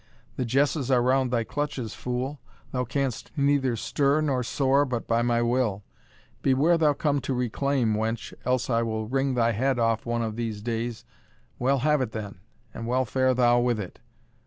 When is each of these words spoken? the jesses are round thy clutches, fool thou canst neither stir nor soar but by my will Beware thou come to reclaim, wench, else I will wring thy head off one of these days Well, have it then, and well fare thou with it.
the 0.35 0.45
jesses 0.45 0.89
are 0.89 0.99
round 1.03 1.29
thy 1.29 1.43
clutches, 1.43 1.93
fool 1.93 2.39
thou 2.71 2.83
canst 2.83 3.29
neither 3.37 3.75
stir 3.75 4.19
nor 4.19 4.41
soar 4.41 4.83
but 4.83 5.05
by 5.05 5.21
my 5.21 5.43
will 5.43 5.83
Beware 6.41 6.75
thou 6.75 6.93
come 6.93 7.21
to 7.21 7.35
reclaim, 7.35 7.93
wench, 7.93 8.33
else 8.43 8.67
I 8.67 8.81
will 8.81 9.07
wring 9.07 9.35
thy 9.35 9.51
head 9.51 9.77
off 9.77 10.03
one 10.03 10.23
of 10.23 10.37
these 10.37 10.63
days 10.63 11.05
Well, 11.59 11.77
have 11.85 12.01
it 12.01 12.13
then, 12.13 12.39
and 12.73 12.87
well 12.87 13.05
fare 13.05 13.35
thou 13.35 13.59
with 13.59 13.79
it. 13.79 13.99